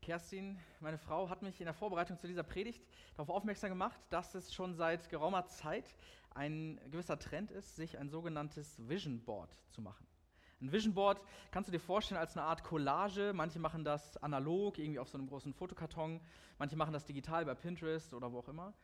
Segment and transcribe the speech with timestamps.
[0.00, 2.82] Kerstin, meine Frau, hat mich in der Vorbereitung zu dieser Predigt
[3.16, 5.94] darauf aufmerksam gemacht, dass es schon seit geraumer Zeit
[6.34, 10.06] ein gewisser Trend ist, sich ein sogenanntes Vision Board zu machen.
[10.60, 11.20] Ein Vision Board
[11.50, 13.32] kannst du dir vorstellen als eine Art Collage.
[13.34, 16.20] Manche machen das analog, irgendwie auf so einem großen Fotokarton.
[16.58, 18.74] Manche machen das digital bei Pinterest oder wo auch immer.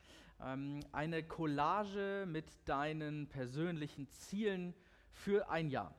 [0.40, 4.74] Ähm, eine Collage mit deinen persönlichen Zielen
[5.12, 5.94] für ein Jahr.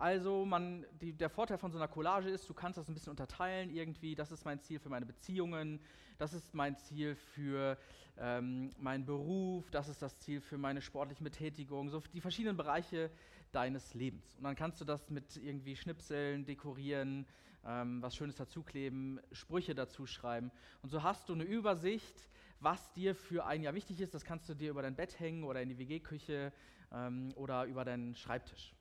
[0.00, 3.10] Also man, die, der Vorteil von so einer Collage ist, du kannst das ein bisschen
[3.10, 4.14] unterteilen irgendwie.
[4.14, 5.78] Das ist mein Ziel für meine Beziehungen,
[6.16, 7.76] das ist mein Ziel für
[8.16, 13.10] ähm, meinen Beruf, das ist das Ziel für meine sportliche Betätigung, so die verschiedenen Bereiche
[13.52, 14.34] deines Lebens.
[14.38, 17.26] Und dann kannst du das mit irgendwie Schnipseln dekorieren,
[17.66, 20.50] ähm, was Schönes dazukleben, Sprüche dazu schreiben.
[20.80, 24.14] Und so hast du eine Übersicht, was dir für ein Jahr wichtig ist.
[24.14, 26.54] Das kannst du dir über dein Bett hängen oder in die WG-Küche
[26.90, 28.72] ähm, oder über deinen Schreibtisch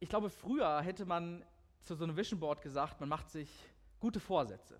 [0.00, 1.44] ich glaube, früher hätte man
[1.82, 3.50] zu so einem Vision Board gesagt, man macht sich
[3.98, 4.78] gute Vorsätze.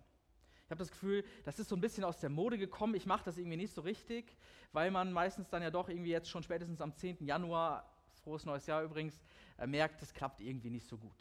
[0.65, 2.95] Ich habe das Gefühl, das ist so ein bisschen aus der Mode gekommen.
[2.95, 4.37] Ich mache das irgendwie nicht so richtig,
[4.73, 7.25] weil man meistens dann ja doch irgendwie jetzt schon spätestens am 10.
[7.25, 7.91] Januar,
[8.23, 9.19] frohes neues Jahr übrigens,
[9.57, 11.17] äh, merkt, es klappt irgendwie nicht so gut.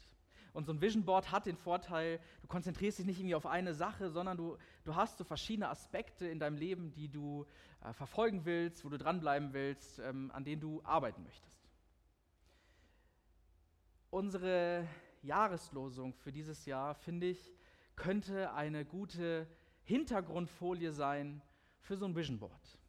[0.53, 3.73] Und so ein Vision Board hat den Vorteil, du konzentrierst dich nicht irgendwie auf eine
[3.73, 7.45] Sache, sondern du, du hast so verschiedene Aspekte in deinem Leben, die du
[7.83, 11.56] äh, verfolgen willst, wo du dranbleiben willst, ähm, an denen du arbeiten möchtest
[14.17, 14.87] unsere
[15.21, 17.53] Jahreslosung für dieses Jahr, finde ich,
[17.95, 19.47] könnte eine gute
[19.83, 21.43] Hintergrundfolie sein
[21.81, 22.79] für so ein Vision Board.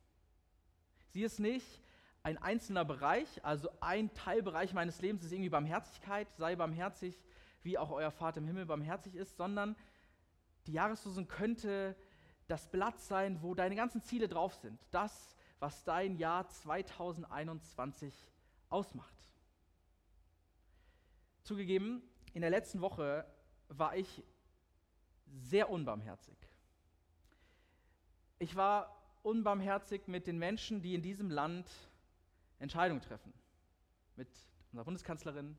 [1.09, 1.83] Sie ist nicht
[2.23, 7.23] ein einzelner Bereich, also ein Teilbereich meines Lebens ist irgendwie Barmherzigkeit, sei barmherzig,
[7.63, 9.77] wie auch euer Vater im Himmel barmherzig ist, sondern
[10.67, 11.95] die Jahreslosung könnte
[12.47, 14.81] das Blatt sein, wo deine ganzen Ziele drauf sind.
[14.93, 18.15] Das, was dein Jahr 2021
[18.71, 19.19] ausmacht.
[21.49, 22.03] Zugegeben,
[22.35, 23.25] in der letzten Woche
[23.69, 24.23] war ich
[25.25, 26.37] sehr unbarmherzig.
[28.39, 31.67] Ich war unbarmherzig mit den Menschen, die in diesem Land
[32.59, 33.33] Entscheidungen treffen.
[34.17, 34.29] Mit
[34.73, 35.57] unserer Bundeskanzlerin,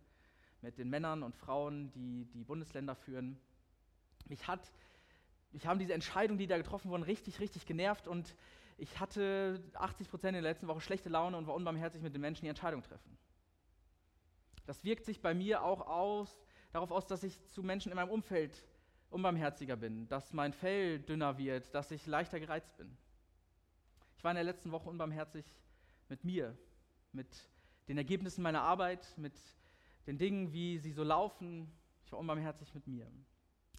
[0.61, 3.39] mit den Männern und Frauen, die die Bundesländer führen.
[4.25, 4.71] Mich hat
[5.53, 8.35] mich haben diese Entscheidungen, die da getroffen wurden, richtig, richtig genervt und
[8.77, 12.21] ich hatte 80 Prozent in der letzten Woche schlechte Laune und war unbarmherzig mit den
[12.21, 13.17] Menschen, die Entscheidungen treffen.
[14.69, 16.37] Das wirkt sich bei mir auch aus,
[16.73, 18.63] darauf aus, dass ich zu Menschen in meinem Umfeld
[19.09, 22.95] unbarmherziger bin, dass mein Fell dünner wird, dass ich leichter gereizt bin.
[24.15, 25.43] Ich war in der letzten Woche unbarmherzig
[26.07, 26.55] mit mir,
[27.13, 27.49] mit
[27.87, 29.33] den Ergebnissen meiner Arbeit, mit
[30.05, 31.67] den Dingen, wie sie so laufen.
[32.05, 33.11] Ich war unbarmherzig mit mir.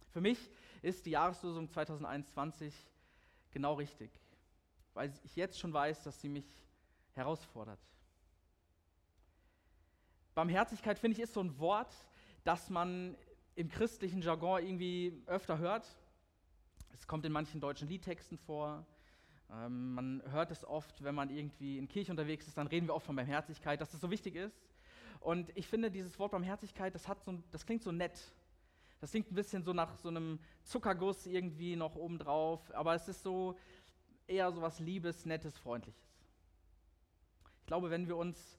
[0.09, 0.51] Für mich
[0.83, 2.75] ist die Jahreslosung 2021
[3.53, 4.11] genau richtig,
[4.95, 6.49] weil ich jetzt schon weiß, dass sie mich
[7.13, 7.79] herausfordert.
[10.41, 11.95] Barmherzigkeit, finde ich, ist so ein Wort,
[12.45, 13.15] das man
[13.57, 15.87] im christlichen Jargon irgendwie öfter hört.
[16.95, 18.87] Es kommt in manchen deutschen Liedtexten vor.
[19.53, 22.95] Ähm, man hört es oft, wenn man irgendwie in Kirche unterwegs ist, dann reden wir
[22.95, 24.59] oft von Barmherzigkeit, dass das so wichtig ist.
[25.21, 28.33] Und ich finde, dieses Wort Barmherzigkeit, das, hat so, das klingt so nett.
[28.99, 33.23] Das klingt ein bisschen so nach so einem Zuckerguss irgendwie noch obendrauf, aber es ist
[33.23, 33.59] so
[34.27, 36.01] eher so was Liebes, Nettes, Freundliches.
[37.61, 38.57] Ich glaube, wenn wir uns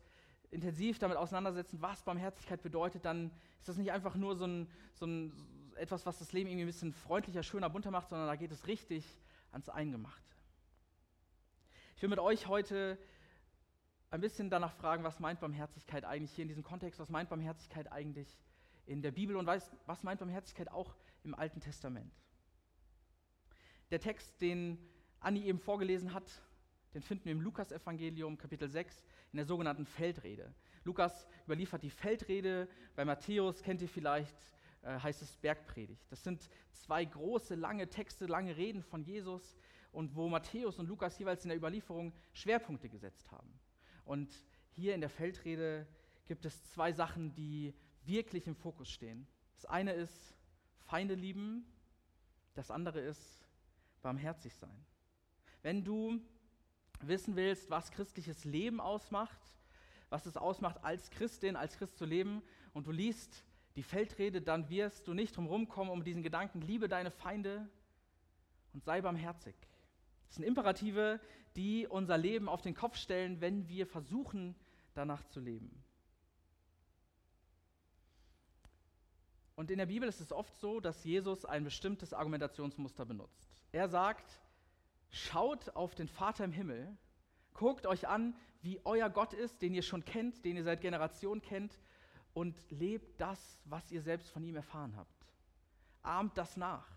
[0.52, 5.06] intensiv damit auseinandersetzen, was Barmherzigkeit bedeutet, dann ist das nicht einfach nur so ein, so
[5.06, 5.32] ein
[5.76, 8.68] etwas, was das Leben irgendwie ein bisschen freundlicher, schöner, bunter macht, sondern da geht es
[8.68, 9.06] richtig
[9.52, 10.36] ans Eingemachte.
[11.96, 12.98] Ich will mit euch heute
[14.10, 17.92] ein bisschen danach fragen, was meint Barmherzigkeit eigentlich hier in diesem Kontext, was meint Barmherzigkeit
[17.92, 18.28] eigentlich
[18.86, 22.14] in der Bibel und was, was meint Barmherzigkeit auch im Alten Testament.
[23.90, 24.78] Der Text, den
[25.20, 26.42] Anni eben vorgelesen hat,
[26.94, 30.54] den finden wir im Lukas-Evangelium, Kapitel 6, in der sogenannten Feldrede.
[30.84, 34.36] Lukas überliefert die Feldrede, bei Matthäus kennt ihr vielleicht,
[34.82, 36.06] äh, heißt es Bergpredigt.
[36.10, 39.58] Das sind zwei große, lange Texte, lange Reden von Jesus
[39.92, 43.60] und wo Matthäus und Lukas jeweils in der Überlieferung Schwerpunkte gesetzt haben.
[44.06, 44.32] Und
[44.72, 45.88] hier in der Feldrede
[46.28, 49.28] gibt es zwei Sachen, die wirklich im Fokus stehen.
[49.56, 50.36] Das eine ist
[50.80, 51.66] Feinde lieben,
[52.54, 53.48] das andere ist
[54.02, 54.86] barmherzig sein.
[55.62, 56.20] Wenn du
[57.08, 59.40] wissen willst, was christliches Leben ausmacht,
[60.10, 62.42] was es ausmacht, als Christin, als Christ zu leben,
[62.74, 63.44] und du liest
[63.76, 67.70] die Feldrede, dann wirst du nicht drum rumkommen um diesen Gedanken, liebe deine Feinde
[68.74, 69.56] und sei barmherzig.
[70.28, 71.20] Das sind Imperative,
[71.56, 74.56] die unser Leben auf den Kopf stellen, wenn wir versuchen,
[74.94, 75.84] danach zu leben.
[79.56, 83.62] Und in der Bibel ist es oft so, dass Jesus ein bestimmtes Argumentationsmuster benutzt.
[83.72, 84.42] Er sagt,
[85.12, 86.98] Schaut auf den Vater im Himmel,
[87.54, 91.42] guckt euch an, wie euer Gott ist, den ihr schon kennt, den ihr seit Generationen
[91.42, 91.80] kennt,
[92.34, 95.26] und lebt das, was ihr selbst von ihm erfahren habt.
[96.02, 96.88] Ahmt das nach.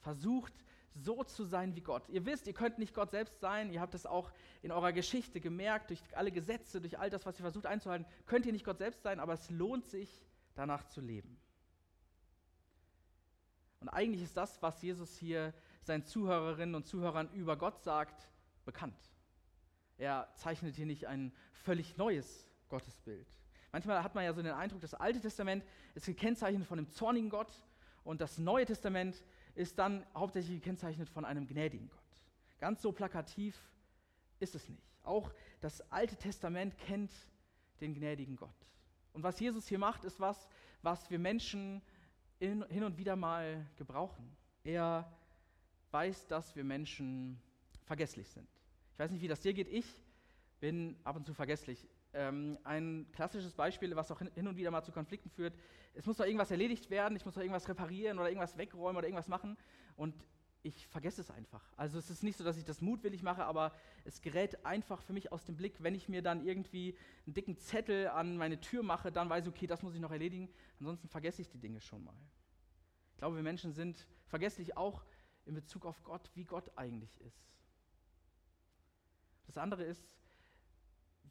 [0.00, 0.52] Versucht
[0.94, 2.08] so zu sein wie Gott.
[2.08, 3.72] Ihr wisst, ihr könnt nicht Gott selbst sein.
[3.72, 4.30] Ihr habt es auch
[4.62, 8.46] in eurer Geschichte gemerkt, durch alle Gesetze, durch all das, was ihr versucht einzuhalten, könnt
[8.46, 10.24] ihr nicht Gott selbst sein, aber es lohnt sich,
[10.54, 11.40] danach zu leben.
[13.80, 15.52] Und eigentlich ist das, was Jesus hier
[15.86, 18.28] seinen Zuhörerinnen und Zuhörern über Gott sagt,
[18.64, 18.98] bekannt.
[19.96, 23.26] Er zeichnet hier nicht ein völlig neues Gottesbild.
[23.72, 25.64] Manchmal hat man ja so den Eindruck, das Alte Testament
[25.94, 27.52] ist gekennzeichnet von einem zornigen Gott
[28.04, 32.00] und das Neue Testament ist dann hauptsächlich gekennzeichnet von einem gnädigen Gott.
[32.60, 33.58] Ganz so plakativ
[34.38, 34.94] ist es nicht.
[35.02, 37.12] Auch das Alte Testament kennt
[37.80, 38.50] den gnädigen Gott.
[39.12, 40.48] Und was Jesus hier macht, ist was,
[40.82, 41.82] was wir Menschen
[42.38, 44.36] in, hin und wieder mal gebrauchen.
[44.64, 45.10] Er
[45.94, 47.40] weiß, dass wir Menschen
[47.84, 48.48] vergesslich sind.
[48.92, 49.68] Ich weiß nicht, wie das dir geht.
[49.68, 49.86] Ich
[50.58, 51.88] bin ab und zu vergesslich.
[52.12, 55.54] Ähm, ein klassisches Beispiel, was auch hin und wieder mal zu Konflikten führt.
[55.94, 59.06] Es muss doch irgendwas erledigt werden, ich muss doch irgendwas reparieren oder irgendwas wegräumen oder
[59.06, 59.56] irgendwas machen
[59.96, 60.14] und
[60.62, 61.62] ich vergesse es einfach.
[61.76, 63.72] Also es ist nicht so, dass ich das mutwillig mache, aber
[64.04, 67.56] es gerät einfach für mich aus dem Blick, wenn ich mir dann irgendwie einen dicken
[67.58, 70.48] Zettel an meine Tür mache, dann weiß ich, okay, das muss ich noch erledigen,
[70.78, 72.16] ansonsten vergesse ich die Dinge schon mal.
[73.12, 75.04] Ich glaube, wir Menschen sind vergesslich auch
[75.46, 77.44] in Bezug auf Gott, wie Gott eigentlich ist.
[79.46, 80.02] Das andere ist,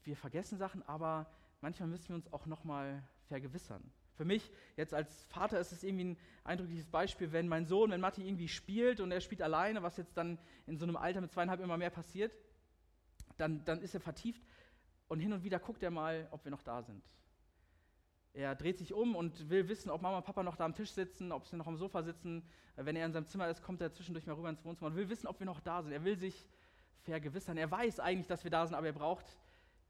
[0.04, 1.32] wir vergessen Sachen, aber
[1.62, 3.84] manchmal müssen wir uns auch nochmal vergewissern.
[4.16, 8.02] Für mich jetzt als Vater ist es irgendwie ein eindrückliches Beispiel, wenn mein Sohn, wenn
[8.02, 10.38] Matti irgendwie spielt und er spielt alleine, was jetzt dann
[10.68, 12.32] in so einem Alter mit zweieinhalb immer mehr passiert,
[13.38, 14.44] dann, dann ist er vertieft
[15.08, 17.04] und hin und wieder guckt er mal, ob wir noch da sind.
[18.34, 20.92] Er dreht sich um und will wissen, ob Mama und Papa noch da am Tisch
[20.92, 22.44] sitzen, ob sie noch am Sofa sitzen.
[22.76, 25.08] Wenn er in seinem Zimmer ist, kommt er zwischendurch mal rüber ins Wohnzimmer und will
[25.08, 25.92] wissen, ob wir noch da sind.
[25.92, 26.48] Er will sich
[27.04, 27.58] vergewissern.
[27.58, 29.38] Er weiß eigentlich, dass wir da sind, aber er braucht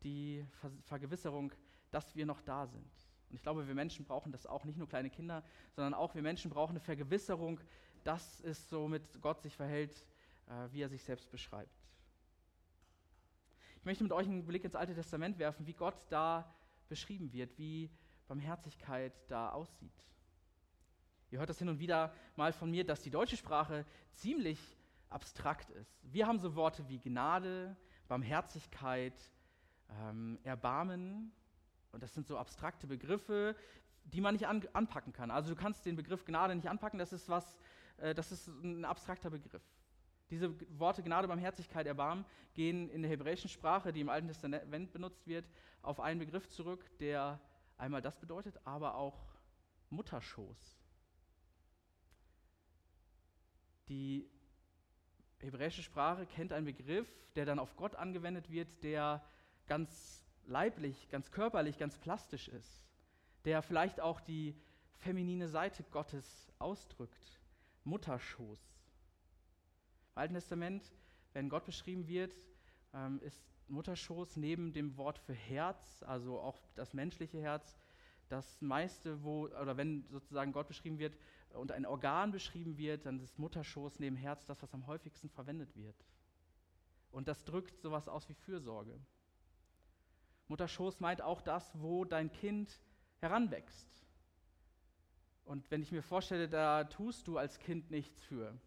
[0.03, 0.45] die
[0.81, 1.53] Vergewisserung,
[1.89, 2.91] dass wir noch da sind.
[3.29, 6.21] Und ich glaube, wir Menschen brauchen das auch, nicht nur kleine Kinder, sondern auch wir
[6.21, 7.61] Menschen brauchen eine Vergewisserung,
[8.03, 10.05] dass es so mit Gott sich verhält,
[10.47, 11.71] äh, wie er sich selbst beschreibt.
[13.77, 16.53] Ich möchte mit euch einen Blick ins Alte Testament werfen, wie Gott da
[16.89, 17.89] beschrieben wird, wie
[18.33, 19.93] Barmherzigkeit da aussieht.
[21.29, 24.59] Ihr hört das hin und wieder mal von mir, dass die deutsche Sprache ziemlich
[25.11, 25.99] abstrakt ist.
[26.01, 27.77] Wir haben so Worte wie Gnade,
[28.07, 29.13] Barmherzigkeit,
[30.01, 31.31] ähm, Erbarmen.
[31.91, 33.55] Und das sind so abstrakte Begriffe,
[34.03, 35.29] die man nicht an, anpacken kann.
[35.29, 37.59] Also du kannst den Begriff Gnade nicht anpacken, das ist was,
[37.97, 39.61] äh, das ist ein abstrakter Begriff.
[40.31, 42.25] Diese Worte Gnade, Barmherzigkeit, Erbarmen
[42.55, 45.45] gehen in der hebräischen Sprache, die im Alten Testament benutzt wird,
[45.83, 47.39] auf einen Begriff zurück, der
[47.83, 49.19] einmal das bedeutet, aber auch
[49.89, 50.79] Mutterschoß.
[53.89, 54.29] Die
[55.39, 59.21] hebräische Sprache kennt einen Begriff, der dann auf Gott angewendet wird, der
[59.67, 62.87] ganz leiblich, ganz körperlich, ganz plastisch ist,
[63.43, 64.55] der vielleicht auch die
[64.99, 67.41] feminine Seite Gottes ausdrückt.
[67.83, 68.61] Mutterschoß.
[70.15, 70.89] Im Alten Testament,
[71.33, 72.33] wenn Gott beschrieben wird,
[72.93, 77.77] ähm, ist Mutterschoß neben dem Wort für Herz, also auch das menschliche Herz,
[78.29, 81.15] das meiste, wo, oder wenn sozusagen Gott beschrieben wird
[81.53, 85.75] und ein Organ beschrieben wird, dann ist Mutterschoß neben Herz das, was am häufigsten verwendet
[85.75, 85.95] wird.
[87.11, 88.99] Und das drückt sowas aus wie Fürsorge.
[90.47, 92.79] Mutterschoß meint auch das, wo dein Kind
[93.19, 93.87] heranwächst.
[95.45, 98.57] Und wenn ich mir vorstelle, da tust du als Kind nichts für,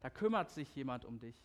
[0.00, 1.36] da kümmert sich jemand um dich.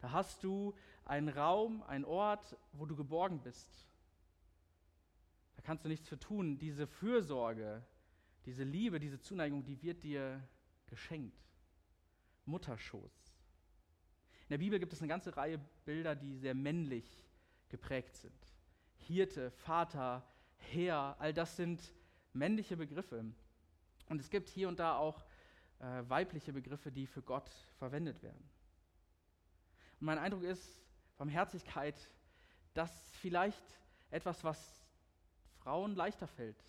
[0.00, 3.86] Da hast du einen Raum, einen Ort, wo du geborgen bist.
[5.56, 6.58] Da kannst du nichts für tun.
[6.58, 7.84] Diese Fürsorge,
[8.46, 10.42] diese Liebe, diese Zuneigung, die wird dir
[10.86, 11.38] geschenkt.
[12.44, 13.32] Mutterschoß.
[14.42, 17.24] In der Bibel gibt es eine ganze Reihe Bilder, die sehr männlich
[17.68, 18.34] geprägt sind.
[18.96, 21.94] Hirte, Vater, Herr, all das sind
[22.32, 23.24] männliche Begriffe.
[24.08, 25.24] Und es gibt hier und da auch
[25.78, 28.48] äh, weibliche Begriffe, die für Gott verwendet werden.
[30.00, 30.82] Und mein Eindruck ist,
[31.22, 31.94] Barmherzigkeit,
[32.74, 33.62] das vielleicht
[34.10, 34.84] etwas, was
[35.60, 36.60] Frauen leichter fällt.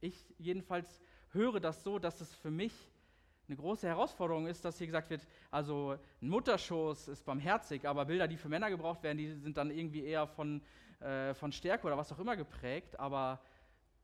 [0.00, 1.00] Ich jedenfalls
[1.32, 2.72] höre das so, dass es für mich
[3.48, 8.28] eine große Herausforderung ist, dass hier gesagt wird, also ein Mutterschoß ist barmherzig, aber Bilder,
[8.28, 10.62] die für Männer gebraucht werden, die sind dann irgendwie eher von,
[11.00, 13.00] äh, von Stärke oder was auch immer geprägt.
[13.00, 13.40] Aber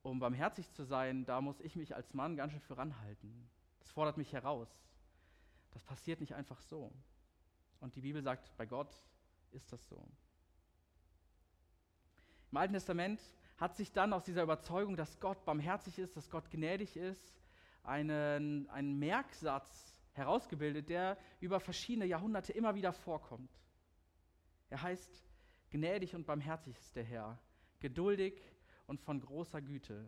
[0.03, 3.49] um barmherzig zu sein, da muss ich mich als Mann ganz schön für ranhalten.
[3.79, 4.69] Das fordert mich heraus.
[5.71, 6.91] Das passiert nicht einfach so.
[7.81, 8.93] Und die Bibel sagt, bei Gott
[9.53, 10.09] ist das so.
[12.51, 13.21] Im Alten Testament
[13.57, 17.41] hat sich dann aus dieser Überzeugung, dass Gott barmherzig ist, dass Gott gnädig ist,
[17.83, 23.51] einen, einen Merksatz herausgebildet, der über verschiedene Jahrhunderte immer wieder vorkommt.
[24.69, 25.29] Er heißt,
[25.71, 27.39] gnädig und barmherzig ist der Herr,
[27.81, 28.35] geduldig
[28.87, 30.07] und von großer Güte.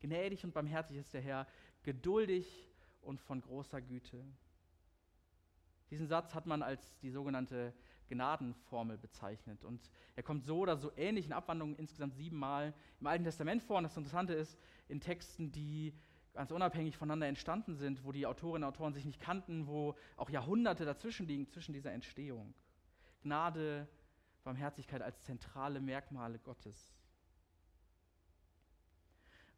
[0.00, 1.46] Gnädig und barmherzig ist der Herr,
[1.82, 2.68] geduldig
[3.02, 4.24] und von großer Güte.
[5.90, 7.74] Diesen Satz hat man als die sogenannte
[8.08, 9.64] Gnadenformel bezeichnet.
[9.64, 13.78] Und er kommt so oder so ähnlich in Abwandlungen insgesamt siebenmal im Alten Testament vor.
[13.78, 15.94] Und das Interessante ist, in Texten, die
[16.34, 20.30] ganz unabhängig voneinander entstanden sind, wo die Autorinnen und Autoren sich nicht kannten, wo auch
[20.30, 22.54] Jahrhunderte dazwischen liegen, zwischen dieser Entstehung.
[23.22, 23.88] Gnade,
[24.44, 26.92] Barmherzigkeit als zentrale Merkmale Gottes.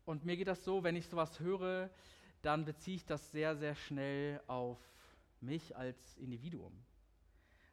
[0.04, 1.90] Und mir geht das so, wenn ich sowas höre,
[2.42, 4.78] dann beziehe ich das sehr, sehr schnell auf
[5.40, 6.72] mich als Individuum.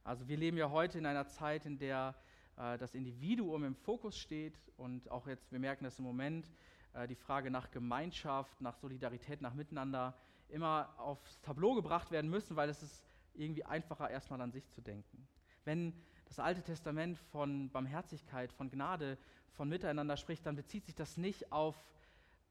[0.03, 2.15] Also wir leben ja heute in einer Zeit, in der
[2.57, 6.51] äh, das Individuum im Fokus steht und auch jetzt, wir merken das im Moment,
[6.93, 10.15] äh, die Frage nach Gemeinschaft, nach Solidarität, nach Miteinander
[10.49, 13.03] immer aufs Tableau gebracht werden müssen, weil es ist
[13.33, 15.27] irgendwie einfacher, erstmal an sich zu denken.
[15.63, 15.93] Wenn
[16.25, 19.17] das Alte Testament von Barmherzigkeit, von Gnade,
[19.53, 21.75] von Miteinander spricht, dann bezieht sich das nicht auf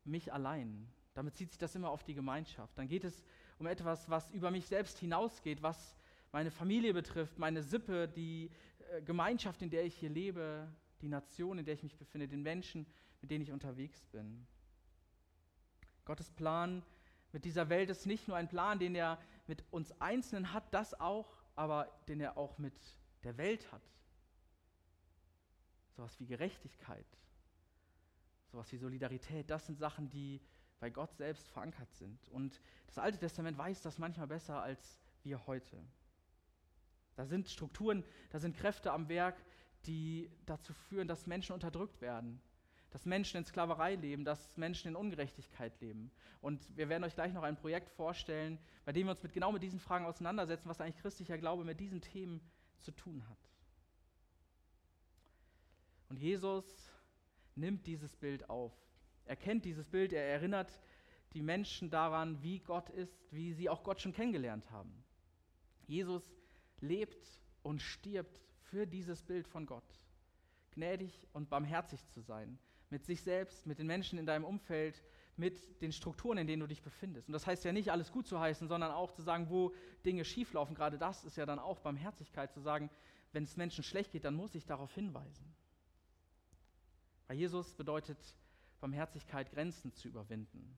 [0.04, 0.86] mich allein.
[1.14, 2.78] Dann bezieht sich das immer auf die Gemeinschaft.
[2.78, 3.24] Dann geht es
[3.58, 5.96] um etwas, was über mich selbst hinausgeht, was
[6.32, 8.50] meine Familie betrifft, meine Sippe, die
[8.90, 10.68] äh, Gemeinschaft, in der ich hier lebe,
[11.00, 12.86] die Nation, in der ich mich befinde, den Menschen,
[13.20, 14.46] mit denen ich unterwegs bin.
[16.04, 16.82] Gottes Plan
[17.32, 20.98] mit dieser Welt ist nicht nur ein Plan, den er mit uns Einzelnen hat, das
[20.98, 22.74] auch, aber den er auch mit
[23.24, 23.82] der Welt hat.
[25.96, 27.06] Sowas wie Gerechtigkeit,
[28.50, 30.40] sowas wie Solidarität, das sind Sachen, die
[30.80, 32.28] bei Gott selbst verankert sind.
[32.28, 35.76] Und das Alte Testament weiß das manchmal besser als wir heute.
[37.16, 39.36] Da sind Strukturen, da sind Kräfte am Werk,
[39.86, 42.40] die dazu führen, dass Menschen unterdrückt werden,
[42.90, 46.10] dass Menschen in Sklaverei leben, dass Menschen in Ungerechtigkeit leben.
[46.40, 49.52] Und wir werden euch gleich noch ein Projekt vorstellen, bei dem wir uns mit genau
[49.52, 52.40] mit diesen Fragen auseinandersetzen, was eigentlich christlicher Glaube mit diesen Themen
[52.80, 53.38] zu tun hat.
[56.08, 56.64] Und Jesus
[57.54, 58.72] nimmt dieses Bild auf.
[59.24, 60.80] Er kennt dieses Bild, er erinnert
[61.34, 65.04] die Menschen daran, wie Gott ist, wie sie auch Gott schon kennengelernt haben.
[65.86, 66.39] Jesus
[66.80, 70.00] lebt und stirbt für dieses Bild von Gott.
[70.72, 72.58] Gnädig und barmherzig zu sein,
[72.90, 75.02] mit sich selbst, mit den Menschen in deinem Umfeld,
[75.36, 77.28] mit den Strukturen, in denen du dich befindest.
[77.28, 80.24] Und das heißt ja nicht, alles gut zu heißen, sondern auch zu sagen, wo Dinge
[80.24, 80.74] schieflaufen.
[80.74, 82.90] Gerade das ist ja dann auch Barmherzigkeit, zu sagen,
[83.32, 85.54] wenn es Menschen schlecht geht, dann muss ich darauf hinweisen.
[87.26, 88.18] Bei Jesus bedeutet
[88.80, 90.76] Barmherzigkeit, Grenzen zu überwinden.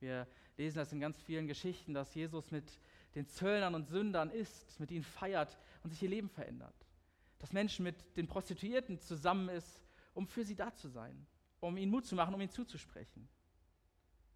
[0.00, 2.80] Wir lesen das in ganz vielen Geschichten, dass Jesus mit
[3.14, 6.74] den Zöllnern und Sündern ist, mit ihnen feiert und sich ihr Leben verändert.
[7.38, 9.82] Dass Menschen mit den Prostituierten zusammen ist,
[10.14, 11.26] um für sie da zu sein,
[11.60, 13.28] um ihnen Mut zu machen, um ihnen zuzusprechen.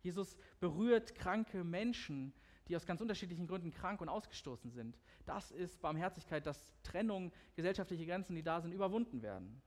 [0.00, 2.34] Jesus berührt kranke Menschen,
[2.68, 4.98] die aus ganz unterschiedlichen Gründen krank und ausgestoßen sind.
[5.26, 9.62] Das ist Barmherzigkeit, dass Trennung, gesellschaftliche Grenzen, die da sind, überwunden werden.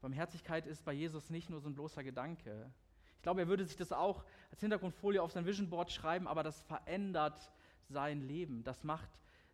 [0.00, 2.72] Barmherzigkeit ist bei Jesus nicht nur so ein bloßer Gedanke.
[3.22, 6.42] Ich glaube, er würde sich das auch als Hintergrundfolie auf sein Vision Board schreiben, aber
[6.42, 7.52] das verändert
[7.88, 8.64] sein Leben.
[8.64, 9.08] Das macht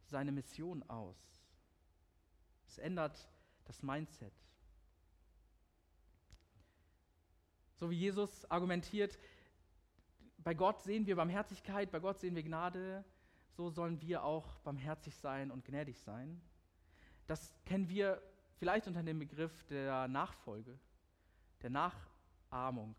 [0.07, 1.19] seine Mission aus.
[2.67, 3.29] Es ändert
[3.67, 4.33] das Mindset.
[7.75, 9.19] So wie Jesus argumentiert,
[10.39, 13.05] bei Gott sehen wir Barmherzigkeit, bei Gott sehen wir Gnade,
[13.51, 16.41] so sollen wir auch barmherzig sein und gnädig sein.
[17.27, 18.23] Das kennen wir
[18.57, 20.79] vielleicht unter dem Begriff der Nachfolge,
[21.61, 22.97] der Nachahmung.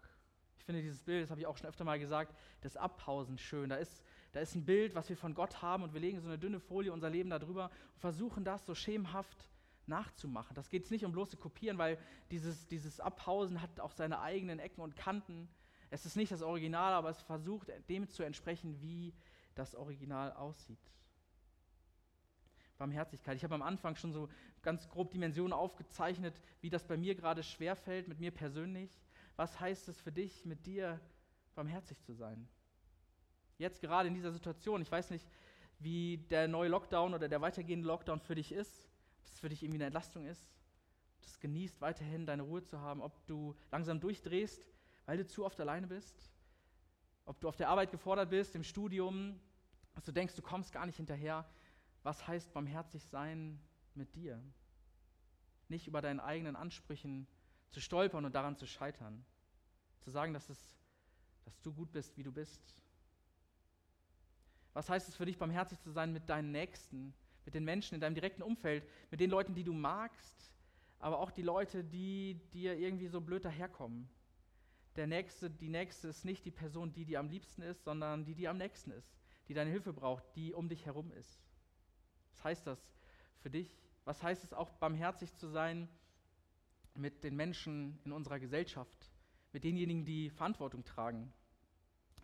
[0.60, 3.70] Ich finde dieses Bild, das habe ich auch schon öfter mal gesagt, das Abhausen schön.
[3.70, 6.28] Da ist, da ist ein Bild, was wir von Gott haben und wir legen so
[6.28, 9.50] eine dünne Folie unser Leben darüber und versuchen das so schemenhaft
[9.88, 10.56] nachzumachen.
[10.56, 11.98] Das geht es nicht um bloße Kopieren, weil
[12.30, 15.50] dieses, dieses Abhausen hat auch seine eigenen Ecken und Kanten.
[15.90, 19.14] Es ist nicht das Original, aber es versucht dem zu entsprechen, wie
[19.56, 20.80] das Original aussieht.
[22.78, 23.36] Barmherzigkeit.
[23.36, 24.30] Ich habe am Anfang schon so
[24.62, 28.90] ganz grob Dimensionen aufgezeichnet, wie das bei mir gerade schwerfällt, mit mir persönlich.
[29.40, 31.00] Was heißt es für dich, mit dir
[31.56, 32.46] barmherzig zu sein?
[33.58, 35.26] Jetzt gerade in dieser Situation, ich weiß nicht,
[35.80, 39.64] wie der neue Lockdown oder der weitergehende Lockdown für dich ist ob es für dich
[39.64, 40.44] irgendwie eine Entlastung ist,
[41.16, 44.68] ob du es genießt, weiterhin deine Ruhe zu haben, ob du langsam durchdrehst,
[45.06, 46.30] weil du zu oft alleine bist,
[47.24, 49.40] ob du auf der Arbeit gefordert bist, im Studium,
[49.94, 51.50] dass du denkst, du kommst gar nicht hinterher.
[52.04, 53.58] Was heißt barmherzig sein
[53.96, 54.44] mit dir?
[55.70, 57.26] Nicht über deinen eigenen Ansprüchen
[57.70, 59.26] zu stolpern und daran zu scheitern.
[60.02, 60.58] Zu sagen, dass, es,
[61.46, 62.62] dass du gut bist, wie du bist.
[64.74, 67.14] Was heißt es für dich, barmherzig zu sein mit deinen Nächsten,
[67.46, 70.54] mit den Menschen in deinem direkten Umfeld, mit den Leuten, die du magst,
[71.00, 74.10] aber auch die Leute, die dir irgendwie so blöd daherkommen.
[74.96, 78.36] Der Nächste, die Nächste ist nicht die Person, die dir am liebsten ist, sondern die,
[78.36, 81.42] die am nächsten ist, die deine Hilfe braucht, die um dich herum ist.
[82.32, 82.80] Was heißt das
[83.40, 83.78] für dich?
[84.06, 85.88] Was heißt es auch, barmherzig zu sein
[86.96, 89.12] mit den Menschen in unserer Gesellschaft,
[89.54, 91.34] mit denjenigen, die Verantwortung tragen?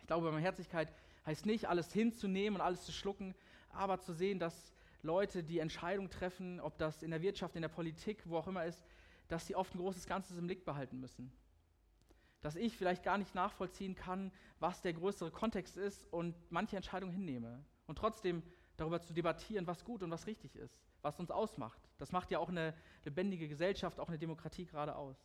[0.00, 0.92] Ich glaube, Barmherzigkeit
[1.24, 3.34] heißt nicht, alles hinzunehmen und alles zu schlucken,
[3.70, 7.68] aber zu sehen, dass Leute, die Entscheidungen treffen, ob das in der Wirtschaft, in der
[7.68, 8.84] Politik, wo auch immer ist,
[9.28, 11.32] dass sie oft ein großes Ganzes im Blick behalten müssen.
[12.40, 17.12] Dass ich vielleicht gar nicht nachvollziehen kann, was der größere Kontext ist und manche Entscheidungen
[17.12, 17.64] hinnehme.
[17.86, 18.42] Und trotzdem
[18.76, 21.80] darüber zu debattieren, was gut und was richtig ist, was uns ausmacht.
[21.98, 25.16] Das macht ja auch eine lebendige Gesellschaft, auch eine Demokratie gerade aus.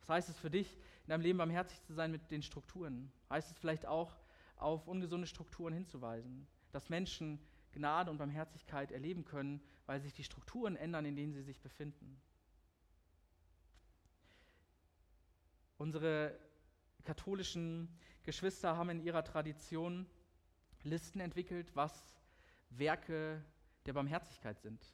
[0.00, 3.10] Was heißt es für dich, in deinem Leben barmherzig zu sein mit den Strukturen?
[3.30, 4.18] Heißt es vielleicht auch,
[4.56, 7.40] auf ungesunde Strukturen hinzuweisen, dass Menschen
[7.72, 12.20] Gnade und Barmherzigkeit erleben können, weil sich die Strukturen ändern, in denen sie sich befinden.
[15.76, 16.38] Unsere
[17.04, 17.88] katholischen
[18.22, 20.06] Geschwister haben in ihrer Tradition
[20.84, 22.18] Listen entwickelt, was
[22.70, 23.44] Werke
[23.86, 24.84] der Barmherzigkeit sind.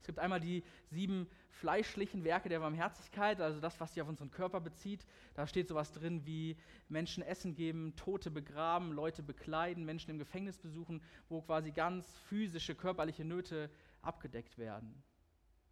[0.00, 4.30] Es gibt einmal die sieben fleischlichen Werke der Barmherzigkeit, also das, was sich auf unseren
[4.30, 5.04] Körper bezieht.
[5.34, 6.56] Da steht sowas drin wie
[6.88, 12.74] Menschen Essen geben, Tote begraben, Leute bekleiden, Menschen im Gefängnis besuchen, wo quasi ganz physische,
[12.74, 13.70] körperliche Nöte
[14.00, 15.02] abgedeckt werden.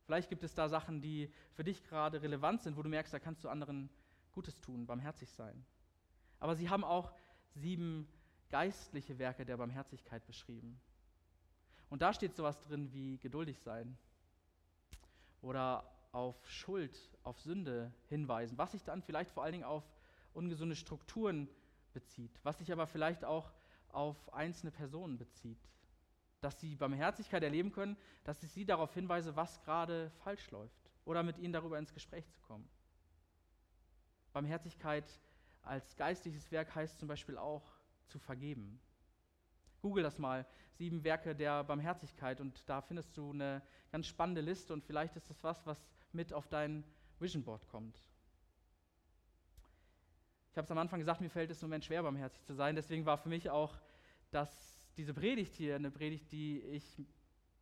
[0.05, 3.19] Vielleicht gibt es da Sachen, die für dich gerade relevant sind, wo du merkst, da
[3.19, 3.91] kannst du anderen
[4.33, 5.65] Gutes tun, barmherzig sein.
[6.39, 7.13] Aber sie haben auch
[7.55, 8.07] sieben
[8.51, 10.81] geistliche Werke der Barmherzigkeit beschrieben.
[11.89, 13.97] Und da steht sowas drin wie geduldig sein,
[15.47, 19.85] oder auf Schuld, auf Sünde hinweisen, was sich dann vielleicht vor allen Dingen auf
[20.33, 21.49] ungesunde Strukturen
[21.93, 23.53] bezieht, was sich aber vielleicht auch
[23.91, 25.61] auf einzelne Personen bezieht.
[26.41, 31.23] Dass sie Barmherzigkeit erleben können, dass ich sie darauf hinweise, was gerade falsch läuft oder
[31.23, 32.69] mit ihnen darüber ins Gespräch zu kommen.
[34.33, 35.05] Barmherzigkeit
[35.63, 37.76] als geistliches Werk heißt zum Beispiel auch
[38.09, 38.81] zu vergeben.
[39.83, 44.73] Google das mal, sieben Werke der Barmherzigkeit und da findest du eine ganz spannende Liste
[44.73, 46.85] und vielleicht ist das was, was mit auf dein
[47.19, 48.03] Vision Board kommt.
[50.51, 52.75] Ich habe es am Anfang gesagt, mir fällt es im Moment schwer, barmherzig zu sein.
[52.75, 53.79] Deswegen war für mich auch
[54.31, 57.03] dass diese Predigt hier eine Predigt, die ich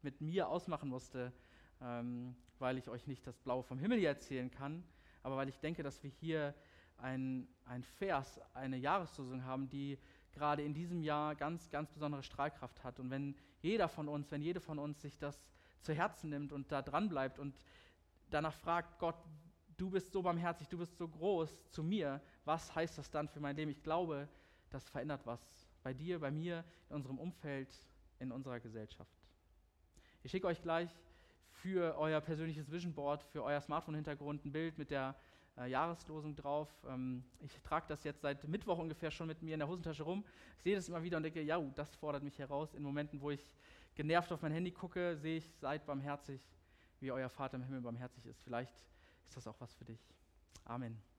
[0.02, 1.32] mit mir ausmachen musste,
[1.80, 4.84] ähm, weil ich euch nicht das Blaue vom Himmel hier erzählen kann,
[5.22, 6.54] aber weil ich denke, dass wir hier
[6.96, 7.48] ein
[7.98, 9.98] Vers, eine Jahreslosung haben, die
[10.34, 13.00] gerade in diesem Jahr ganz, ganz besondere Strahlkraft hat.
[13.00, 15.46] Und wenn jeder von uns, wenn jede von uns sich das
[15.80, 17.54] zu Herzen nimmt und da dran bleibt und
[18.30, 19.16] danach fragt, Gott,
[19.76, 23.40] du bist so barmherzig, du bist so groß zu mir, was heißt das dann für
[23.40, 23.70] mein Leben?
[23.70, 24.28] Ich glaube,
[24.70, 25.40] das verändert was
[25.82, 27.68] bei dir, bei mir, in unserem Umfeld,
[28.18, 29.14] in unserer Gesellschaft.
[30.22, 30.90] Ich schicke euch gleich
[31.50, 35.14] für euer persönliches Vision Board, für euer Smartphone-Hintergrund ein Bild mit der
[35.58, 36.68] äh, Jahreslosung drauf.
[36.88, 40.24] Ähm, ich trage das jetzt seit Mittwoch ungefähr schon mit mir in der Hosentasche rum.
[40.56, 42.74] Ich sehe das immer wieder und denke, ja, das fordert mich heraus.
[42.74, 43.52] In Momenten, wo ich
[43.94, 46.40] genervt auf mein Handy gucke, sehe ich, seid barmherzig,
[47.00, 48.42] wie euer Vater im Himmel barmherzig ist.
[48.42, 48.74] Vielleicht
[49.26, 50.00] ist das auch was für dich.
[50.64, 51.13] Amen.